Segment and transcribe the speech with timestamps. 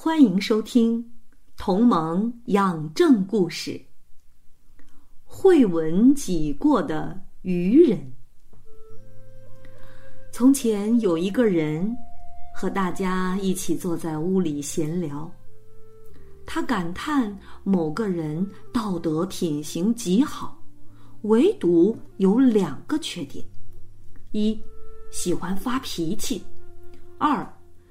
[0.00, 1.02] 欢迎收听
[1.56, 3.72] 《同盟养正故事》。
[5.24, 8.12] 会闻己过的愚人。
[10.30, 11.92] 从前有一个人，
[12.54, 15.28] 和大家一起坐在屋里闲聊。
[16.46, 20.62] 他感叹某个人道德品行极好，
[21.22, 23.44] 唯独有两个缺点：
[24.30, 24.56] 一
[25.10, 26.40] 喜欢发脾气；
[27.18, 27.44] 二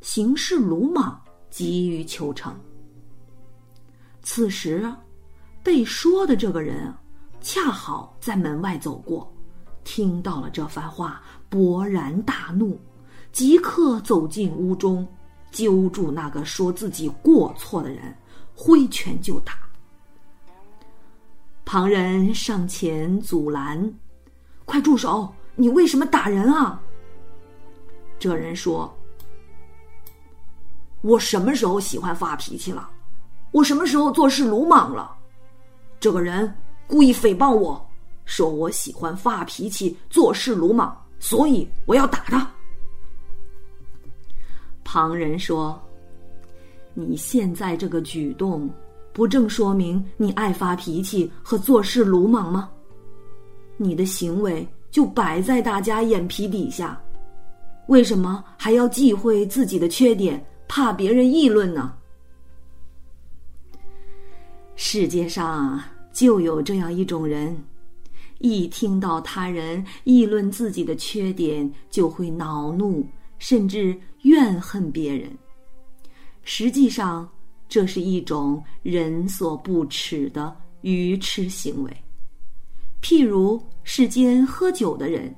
[0.00, 1.20] 行事鲁莽。
[1.50, 2.54] 急于求成。
[4.22, 4.92] 此时，
[5.62, 6.92] 被说的这个人
[7.40, 9.32] 恰好在门外走过，
[9.84, 12.78] 听到了这番话，勃然大怒，
[13.32, 15.06] 即刻走进屋中，
[15.50, 18.14] 揪住那个说自己过错的人，
[18.54, 19.54] 挥拳就打。
[21.64, 23.94] 旁人上前阻拦
[24.64, 25.32] ：“快住手！
[25.54, 26.80] 你为什么打人啊？”
[28.18, 28.94] 这人说。
[31.02, 32.88] 我什么时候喜欢发脾气了？
[33.52, 35.10] 我什么时候做事鲁莽了？
[36.00, 36.52] 这个人
[36.86, 37.84] 故意诽谤我，
[38.24, 42.50] 说我喜欢发脾气、做事鲁莽，所以我要打他。
[44.84, 45.80] 旁人说
[46.94, 48.68] ：“你现在这个举动，
[49.12, 52.68] 不正说明你爱发脾气和做事鲁莽吗？
[53.76, 57.00] 你的行为就摆在大家眼皮底下，
[57.86, 61.94] 为什么还要忌讳自己的缺点？”怕别人议论呢。
[64.76, 65.82] 世界上
[66.12, 67.56] 就有这样一种人，
[68.38, 73.04] 一听到他人议论自己的缺点，就会恼怒，
[73.38, 75.28] 甚至怨恨别人。
[76.44, 77.28] 实际上，
[77.68, 81.96] 这是一种人所不耻的愚痴行为。
[83.02, 85.34] 譬如世间喝酒的人，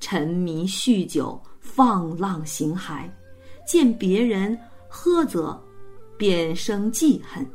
[0.00, 3.08] 沉迷酗酒，放浪形骸。
[3.66, 4.58] 见别人
[4.88, 5.56] 喝则，
[6.16, 7.46] 便生记恨，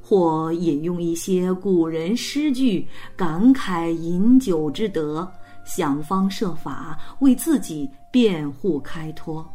[0.00, 2.86] 或引用一些古人诗句，
[3.16, 5.30] 感慨饮酒之德，
[5.64, 9.46] 想方设法为自己辩护开脱。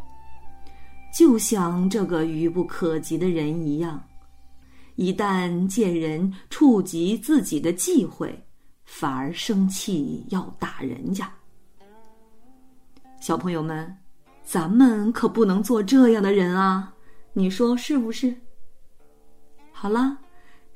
[1.18, 4.02] 就像这个愚不可及的人一样，
[4.96, 8.38] 一旦见人触及自己的忌讳，
[8.84, 11.31] 反而生气要打人家。
[13.20, 13.97] 小朋友们。
[14.44, 16.91] 咱们可不能做这样的人啊！
[17.34, 18.36] 你说是不是？
[19.72, 20.18] 好了，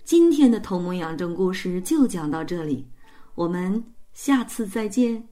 [0.04, 2.88] 今天的同盟养正故事就讲到这里，
[3.36, 3.84] 我们
[4.14, 5.28] 下次再见。